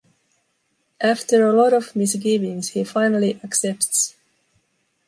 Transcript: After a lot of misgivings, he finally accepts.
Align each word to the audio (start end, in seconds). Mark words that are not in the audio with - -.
After 1.01 1.47
a 1.47 1.53
lot 1.53 1.73
of 1.73 1.95
misgivings, 1.95 2.69
he 2.69 2.83
finally 2.83 3.39
accepts. 3.43 4.15